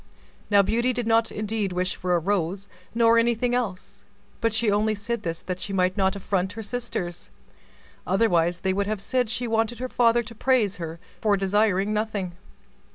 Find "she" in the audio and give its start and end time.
4.51-4.71, 5.59-5.73, 9.29-9.47